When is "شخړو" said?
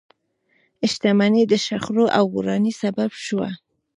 1.65-2.05